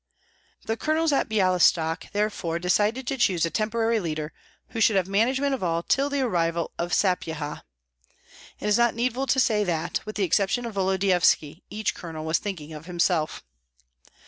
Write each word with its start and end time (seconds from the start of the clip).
The 0.65 0.75
colonels 0.77 1.13
at 1.13 1.29
Byalystok 1.29 2.09
therefore 2.11 2.57
decided 2.57 3.05
to 3.05 3.19
choose 3.19 3.45
a 3.45 3.51
temporary 3.51 3.99
leader 3.99 4.33
who 4.69 4.81
should 4.81 4.95
have 4.95 5.07
management 5.07 5.53
of 5.53 5.61
all 5.61 5.83
till 5.83 6.09
the 6.09 6.21
arrival 6.21 6.71
of 6.79 6.91
Sapyeha. 6.91 7.61
It 8.59 8.65
is 8.67 8.79
not 8.79 8.95
needful 8.95 9.27
to 9.27 9.39
say 9.39 9.63
that, 9.63 9.99
with 10.03 10.15
the 10.15 10.23
exception 10.23 10.65
of 10.65 10.73
Volodyovski, 10.73 11.61
each 11.69 11.93
colonel 11.93 12.25
was 12.25 12.39
thinking 12.39 12.73
of 12.73 12.87
himself. 12.87 13.43